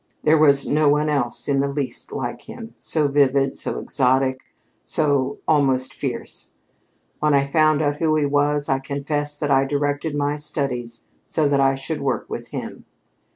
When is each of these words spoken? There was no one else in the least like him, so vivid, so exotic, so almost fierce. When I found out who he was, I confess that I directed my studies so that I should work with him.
There 0.23 0.39
was 0.39 0.65
no 0.65 0.89
one 0.89 1.09
else 1.09 1.47
in 1.47 1.59
the 1.59 1.67
least 1.67 2.11
like 2.11 2.41
him, 2.49 2.73
so 2.79 3.07
vivid, 3.07 3.55
so 3.55 3.77
exotic, 3.77 4.39
so 4.83 5.37
almost 5.47 5.93
fierce. 5.93 6.53
When 7.19 7.35
I 7.35 7.45
found 7.45 7.83
out 7.83 7.97
who 7.97 8.15
he 8.15 8.25
was, 8.25 8.67
I 8.67 8.79
confess 8.79 9.37
that 9.37 9.51
I 9.51 9.63
directed 9.65 10.15
my 10.15 10.37
studies 10.37 11.03
so 11.27 11.47
that 11.49 11.59
I 11.59 11.75
should 11.75 12.01
work 12.01 12.27
with 12.31 12.47
him. 12.47 12.85